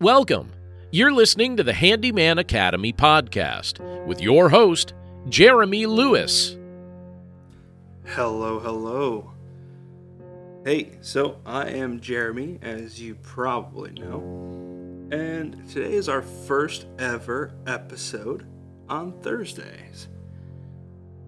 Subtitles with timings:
[0.00, 0.52] Welcome.
[0.92, 4.94] You're listening to the Handyman Academy podcast with your host,
[5.28, 6.56] Jeremy Lewis.
[8.04, 9.32] Hello, hello.
[10.64, 14.20] Hey, so I am Jeremy, as you probably know,
[15.10, 18.46] and today is our first ever episode
[18.88, 20.06] on Thursdays.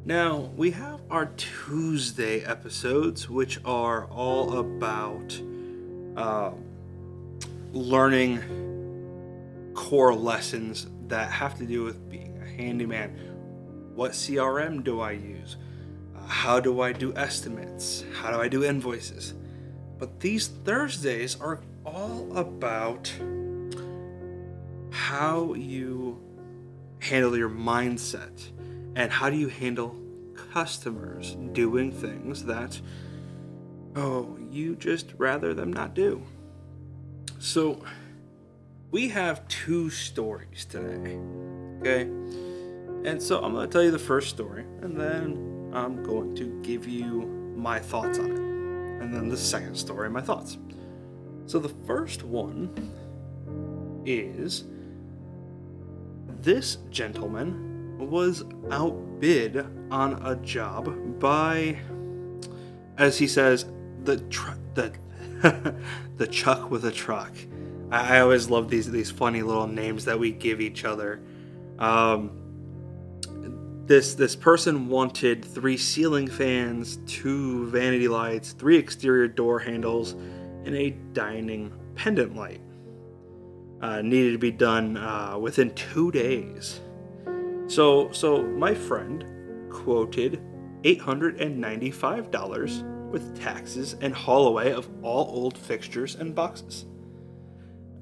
[0.05, 5.41] Now, we have our Tuesday episodes, which are all about
[6.17, 6.70] um,
[7.73, 8.41] learning
[9.75, 13.11] core lessons that have to do with being a handyman.
[13.95, 15.57] What CRM do I use?
[16.17, 18.05] Uh, how do I do estimates?
[18.15, 19.35] How do I do invoices?
[19.99, 23.13] But these Thursdays are all about
[24.91, 26.21] how you
[27.01, 28.51] handle your mindset
[28.97, 29.97] and how do you handle
[30.53, 32.81] customers doing things that
[33.97, 36.23] oh you just rather them not do
[37.41, 37.83] so,
[38.91, 41.19] we have two stories today.
[41.81, 42.03] Okay?
[43.05, 46.61] And so I'm going to tell you the first story, and then I'm going to
[46.63, 48.39] give you my thoughts on it.
[49.03, 50.59] And then the second story, my thoughts.
[51.47, 52.71] So, the first one
[54.05, 54.65] is
[56.43, 61.79] this gentleman was outbid on a job by,
[62.99, 63.67] as he says,
[64.05, 64.93] the tr- the
[66.17, 67.33] the Chuck with a truck.
[67.91, 71.23] I, I, always love these these funny little names that we give each other.
[71.79, 72.33] Um,
[73.87, 80.13] this this person wanted three ceiling fans, two vanity lights, three exterior door handles,
[80.65, 82.61] and a dining pendant light.
[83.81, 86.81] Uh, needed to be done uh, within two days.
[87.67, 89.25] So so my friend
[89.71, 90.43] quoted
[90.85, 96.15] eight hundred and ninety five dollars with taxes and haul away of all old fixtures
[96.15, 96.87] and boxes.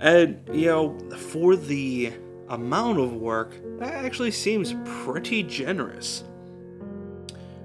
[0.01, 2.13] And, you know, for the
[2.49, 6.25] amount of work, that actually seems pretty generous.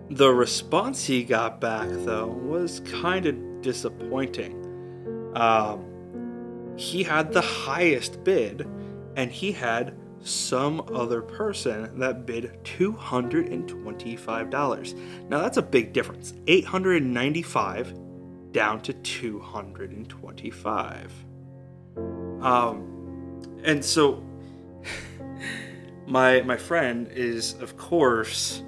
[0.10, 5.32] The response he got back, though, was kind of disappointing.
[5.36, 5.86] Um,
[6.76, 8.68] he had the highest bid,
[9.16, 15.30] and he had some other person that bid $225.
[15.30, 16.34] Now that's a big difference.
[16.48, 17.94] 895
[18.52, 21.14] down to 225.
[22.42, 22.90] Um
[23.64, 24.24] and so
[26.08, 28.64] my my friend is of course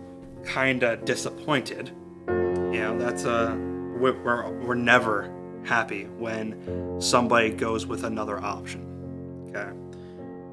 [0.45, 1.91] kind of disappointed.
[2.27, 3.55] You know, that's a
[3.97, 5.33] we're, we're, never
[5.63, 9.49] happy when somebody goes with another option.
[9.49, 9.69] Okay.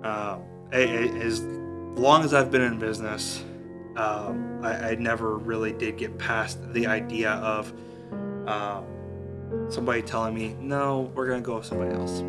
[0.06, 3.44] Um, as long as I've been in business,
[3.96, 7.72] um, I, I, never really did get past the idea of
[8.46, 8.86] um,
[9.68, 12.20] somebody telling me, "No, we're gonna go with somebody else."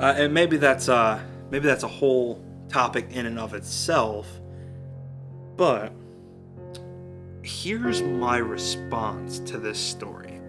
[0.00, 1.20] Uh, and maybe that's uh,
[1.50, 4.28] maybe that's a whole topic in and of itself.
[5.56, 5.92] But
[7.42, 10.40] here's my response to this story.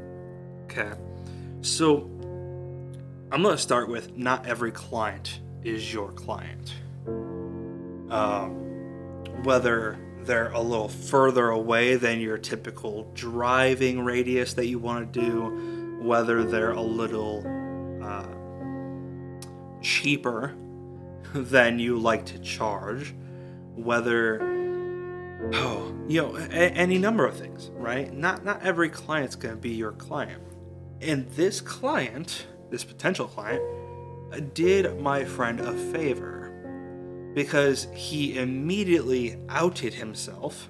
[0.66, 0.92] Okay,
[1.62, 2.02] so
[3.32, 6.74] I'm gonna start with not every client is your client.
[8.10, 8.64] Um,
[9.44, 15.22] whether they're a little further away than your typical driving radius that you want to
[15.22, 17.44] do, whether they're a little
[18.04, 18.28] uh,
[19.82, 20.56] cheaper
[21.34, 23.16] than you like to charge,
[23.76, 24.42] whether
[25.54, 28.14] oh you know a- any number of things, right?
[28.14, 30.42] Not not every client's going to be your client,
[31.02, 33.62] and this client, this potential client,
[34.54, 40.70] did my friend a favor because he immediately outed himself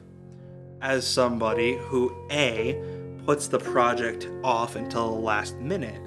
[0.81, 2.81] as somebody who A
[3.25, 6.01] puts the project off until the last minute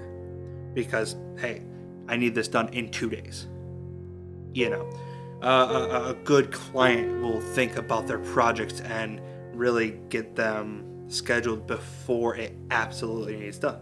[0.74, 1.62] because hey,
[2.08, 3.48] I need this done in 2 days.
[4.52, 4.90] You know,
[5.42, 9.20] uh, a, a good client will think about their projects and
[9.54, 13.80] really get them scheduled before it absolutely needs done.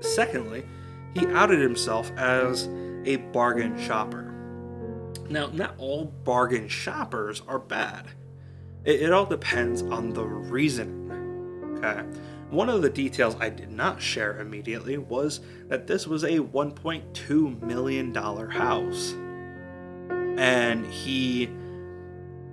[0.00, 0.64] Secondly,
[1.14, 2.68] he outed himself as
[3.04, 4.34] a bargain shopper.
[5.28, 8.06] Now, not all bargain shoppers are bad.
[8.84, 11.78] It, it all depends on the reasoning.
[11.78, 12.02] Okay.
[12.50, 17.62] One of the details I did not share immediately was that this was a $1.2
[17.62, 19.12] million house.
[20.36, 21.48] And he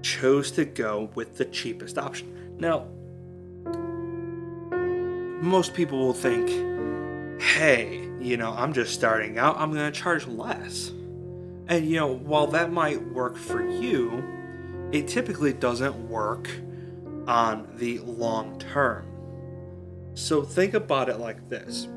[0.03, 2.57] chose to go with the cheapest option.
[2.59, 2.85] Now,
[5.41, 6.47] most people will think,
[7.39, 10.89] hey, you know, I'm just starting out, I'm going to charge less.
[11.67, 14.23] And, you know, while that might work for you,
[14.91, 16.49] it typically doesn't work
[17.27, 19.05] on the long term.
[20.13, 21.87] So think about it like this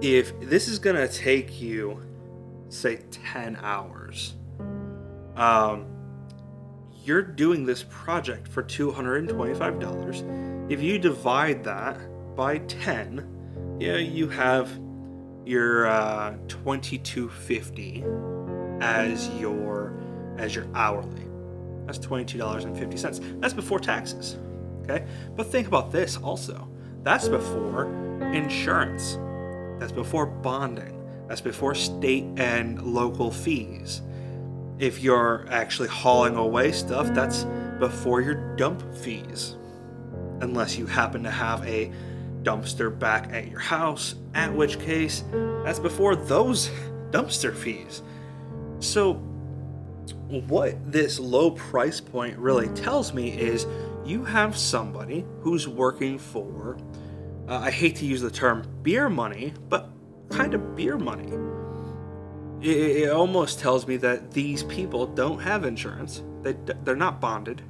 [0.00, 2.02] if this is going to take you
[2.68, 4.34] say 10 hours,
[5.36, 5.86] um,
[7.04, 10.70] you're doing this project for $225.
[10.70, 11.98] If you divide that
[12.34, 13.35] by 10,
[13.78, 14.70] yeah, you have
[15.44, 18.04] your uh, 2250
[18.80, 19.94] as your
[20.38, 21.26] as your hourly.
[21.86, 23.40] That's $22.50.
[23.40, 24.36] That's before taxes.
[24.82, 25.06] Okay?
[25.34, 26.68] But think about this also.
[27.02, 27.86] That's before
[28.34, 29.18] insurance.
[29.78, 30.92] That's before bonding.
[31.28, 34.02] That's before state and local fees.
[34.78, 37.44] If you're actually hauling away stuff, that's
[37.78, 39.56] before your dump fees.
[40.40, 41.90] Unless you happen to have a
[42.46, 45.24] dumpster back at your house, at which case,
[45.64, 46.68] that's before those
[47.10, 48.02] dumpster fees.
[48.78, 49.14] So,
[50.48, 53.66] what this low price point really tells me is
[54.04, 56.78] you have somebody who's working for,
[57.48, 59.90] uh, I hate to use the term beer money, but
[60.30, 61.32] kind of beer money.
[62.60, 66.54] It, it almost tells me that these people don't have insurance, they,
[66.84, 67.62] they're not bonded,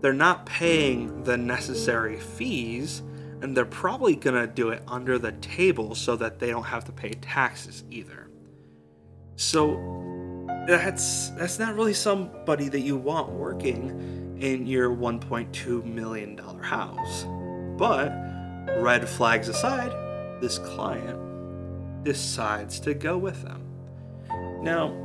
[0.00, 3.02] they're not paying the necessary fees,
[3.42, 6.84] and they're probably going to do it under the table so that they don't have
[6.84, 8.28] to pay taxes either.
[9.36, 9.74] So
[10.66, 17.24] that's that's not really somebody that you want working in your 1.2 million dollar house.
[17.76, 18.10] But
[18.78, 19.90] red flags aside,
[20.40, 23.64] this client decides to go with them.
[24.62, 24.98] Now,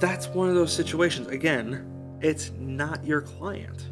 [0.00, 1.28] that's one of those situations.
[1.28, 3.90] Again, it's not your client.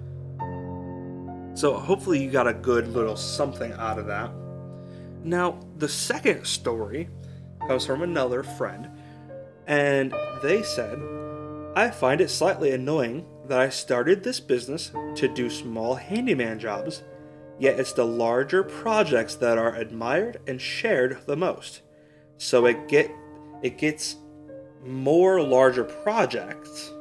[1.59, 4.31] So hopefully you got a good little something out of that.
[5.25, 7.09] Now, the second story
[7.67, 8.89] comes from another friend,
[9.67, 11.01] and they said,
[11.75, 17.03] I find it slightly annoying that I started this business to do small handyman jobs,
[17.59, 21.83] yet it's the larger projects that are admired and shared the most.
[22.37, 23.11] So it get
[23.65, 24.15] it gets
[24.85, 26.93] more larger projects.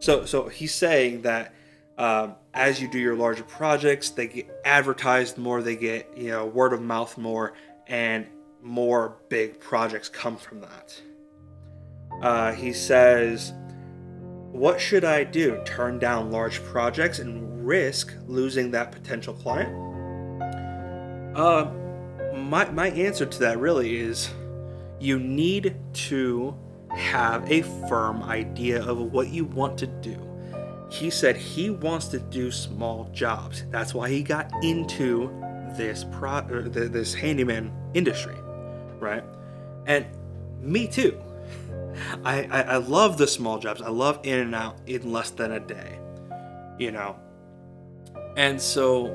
[0.00, 1.54] So so he's saying that
[1.96, 6.46] um, as you do your larger projects, they get advertised more, they get you know
[6.46, 7.54] word of mouth more,
[7.86, 8.26] and
[8.62, 11.00] more big projects come from that.
[12.22, 13.52] Uh, he says,
[14.52, 15.60] What should I do?
[15.64, 19.72] Turn down large projects and risk losing that potential client?
[21.36, 21.70] Uh,
[22.34, 24.30] my, my answer to that really is
[25.00, 26.56] you need to
[26.90, 30.23] have a firm idea of what you want to do.
[30.94, 33.64] He said he wants to do small jobs.
[33.70, 35.28] That's why he got into
[35.76, 38.36] this pro this handyman industry,
[39.00, 39.24] right?
[39.86, 40.06] And
[40.60, 41.20] me too.
[42.24, 43.82] I, I, I love the small jobs.
[43.82, 45.98] I love in and out in less than a day,
[46.78, 47.16] you know.
[48.36, 49.06] And so,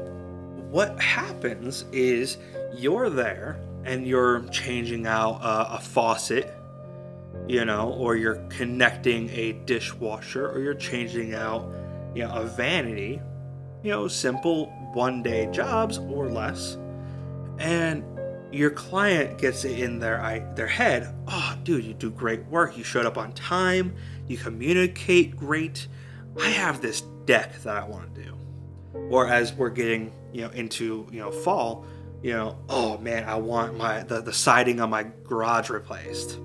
[0.70, 2.40] what happens is
[2.76, 6.54] you're there and you're changing out a faucet,
[7.50, 11.68] you know, or you're connecting a dishwasher, or you're changing out,
[12.14, 13.20] you know, a vanity,
[13.82, 16.78] you know, simple one day jobs or less.
[17.58, 18.04] And
[18.52, 21.12] your client gets it in their their head.
[21.28, 22.78] Oh, dude, you do great work.
[22.78, 23.96] You showed up on time.
[24.28, 25.88] You communicate great.
[26.40, 28.38] I have this deck that I want to do.
[29.10, 31.88] Or as we're getting you know into you know fall,
[32.22, 36.38] you know, oh man, I want my the, the siding on my garage replaced.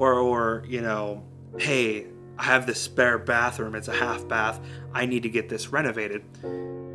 [0.00, 1.22] Or or you know,
[1.58, 3.76] hey, I have this spare bathroom.
[3.76, 4.58] It's a half bath.
[4.92, 6.24] I need to get this renovated.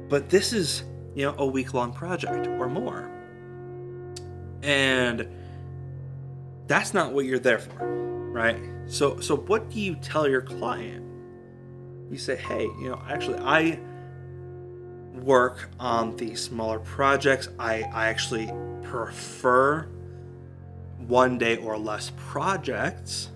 [0.10, 0.84] But this is
[1.16, 3.10] you know a week long project or more
[4.62, 5.28] and
[6.68, 7.88] that's not what you're there for
[8.32, 11.04] right so so what do you tell your client
[12.12, 13.80] you say hey you know actually i
[15.22, 18.52] work on these smaller projects i i actually
[18.84, 19.88] prefer
[21.08, 23.30] one day or less projects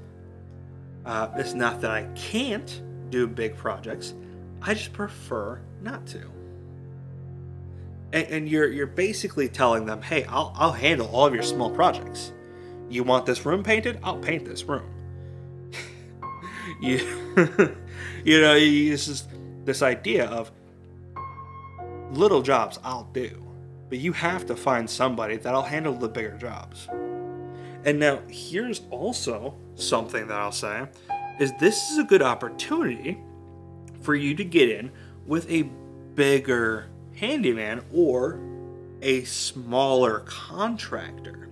[1.06, 4.14] uh, it's not that i can't do big projects
[4.62, 6.30] i just prefer not to
[8.12, 11.70] and, and you're you're basically telling them, hey, I'll I'll handle all of your small
[11.70, 12.32] projects.
[12.90, 14.00] You want this room painted?
[14.04, 14.90] I'll paint this room.
[16.82, 16.98] you
[18.24, 19.30] you know, it's just
[19.66, 20.52] this idea of
[22.12, 23.46] little jobs I'll do,
[23.90, 26.90] but you have to find somebody that'll handle the bigger jobs.
[27.86, 30.88] And now here's also something that I'll say
[31.40, 33.18] is this is a good opportunity
[34.02, 34.92] for you to get in
[35.26, 35.64] with a
[36.16, 38.40] bigger handyman or
[39.02, 41.50] a smaller contractor.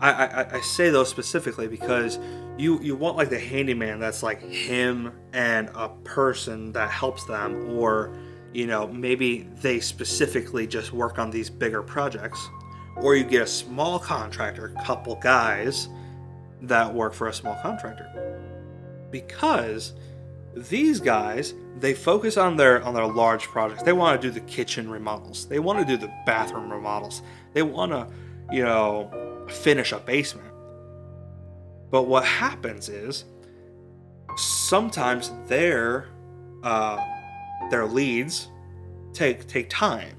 [0.00, 2.18] I, I, I, say those specifically because
[2.56, 7.78] you, you want like the handyman that's like him and a person that helps them,
[7.78, 8.16] or
[8.54, 12.48] you know, maybe they specifically just work on these bigger projects,
[12.96, 15.88] or you get a small contractor, a couple guys
[16.62, 18.38] that work for a small contractor.
[19.10, 19.94] Because
[20.54, 23.82] these guys, they focus on their on their large projects.
[23.82, 25.46] They want to do the kitchen remodels.
[25.46, 27.22] They want to do the bathroom remodels.
[27.52, 28.08] They want to,
[28.50, 30.48] you know, finish a basement.
[31.90, 33.24] But what happens is
[34.36, 36.08] sometimes their
[36.62, 37.04] uh,
[37.70, 38.48] their leads
[39.12, 40.16] take take time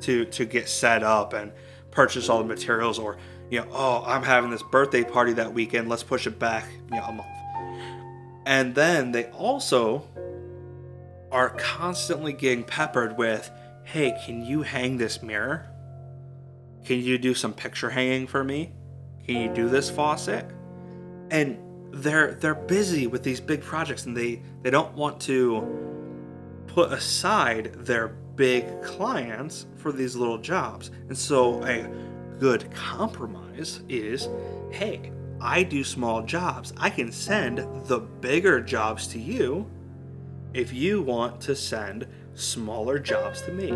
[0.00, 1.52] to to get set up and
[1.94, 3.16] purchase all the materials or
[3.50, 6.96] you know oh i'm having this birthday party that weekend let's push it back you
[6.96, 7.28] know a month.
[8.46, 10.06] And then they also
[11.32, 13.50] are constantly getting peppered with
[13.84, 15.70] hey can you hang this mirror?
[16.84, 18.72] Can you do some picture hanging for me?
[19.24, 20.46] Can you do this faucet?
[21.30, 21.58] And
[21.92, 25.66] they're they're busy with these big projects and they they don't want to
[26.66, 30.90] put aside their big clients for these little jobs.
[31.08, 31.88] And so a
[32.38, 34.28] good compromise is,
[34.70, 36.72] hey, I do small jobs.
[36.76, 39.66] I can send the bigger jobs to you
[40.52, 43.70] if you want to send smaller jobs to me.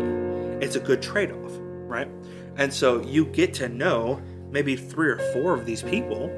[0.63, 1.53] It's a good trade-off,
[1.87, 2.09] right?
[2.57, 6.29] And so you get to know maybe three or four of these people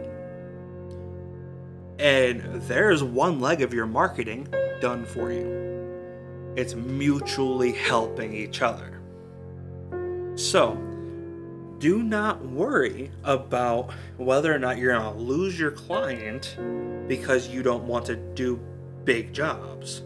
[2.02, 4.48] and there's one leg of your marketing
[4.82, 5.71] done for you.
[6.56, 9.02] It's mutually helping each other.
[10.36, 10.78] So,
[11.80, 16.56] do not worry about whether or not you're going to lose your client
[17.08, 18.60] because you don't want to do
[19.04, 20.04] big jobs.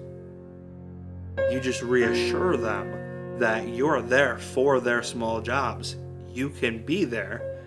[1.52, 5.98] You just reassure them that you're there for their small jobs.
[6.30, 7.60] You can be there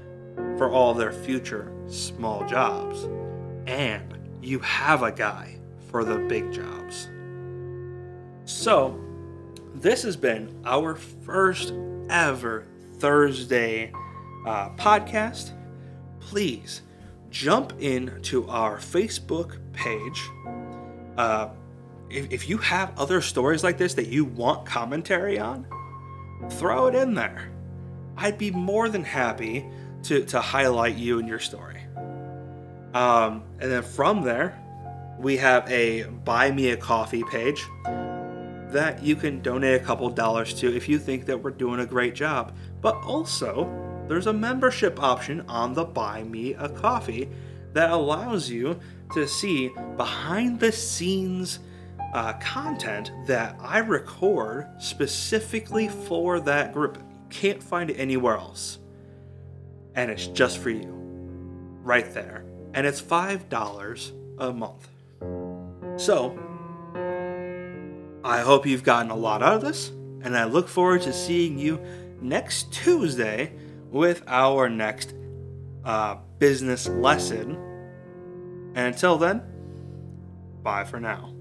[0.56, 3.04] for all their future small jobs.
[3.66, 5.58] And you have a guy
[5.90, 7.08] for the big jobs.
[8.48, 8.98] So,
[9.74, 11.74] this has been our first
[12.08, 12.64] ever
[12.94, 13.92] Thursday
[14.46, 15.52] uh, podcast.
[16.18, 16.80] Please
[17.28, 20.30] jump into our Facebook page.
[21.18, 21.50] Uh,
[22.08, 25.66] if, if you have other stories like this that you want commentary on,
[26.52, 27.50] throw it in there.
[28.16, 29.66] I'd be more than happy
[30.04, 31.82] to, to highlight you and your story.
[32.94, 34.58] Um, and then from there,
[35.18, 37.62] we have a buy me a coffee page
[38.72, 41.86] that you can donate a couple dollars to if you think that we're doing a
[41.86, 42.56] great job.
[42.80, 43.68] But also,
[44.08, 47.28] there's a membership option on the buy me a coffee
[47.72, 48.78] that allows you
[49.14, 51.60] to see behind the scenes
[52.14, 56.96] uh, content that I record specifically for that group.
[56.96, 58.78] You can't find it anywhere else.
[59.94, 60.88] And it's just for you,
[61.82, 62.44] right there
[62.74, 64.88] and it's $5 a month.
[66.00, 66.38] So,
[68.24, 69.88] I hope you've gotten a lot out of this,
[70.22, 71.80] and I look forward to seeing you
[72.20, 73.52] next Tuesday
[73.90, 75.14] with our next
[75.84, 77.56] uh, business lesson.
[78.74, 79.42] And until then,
[80.62, 81.37] bye for now.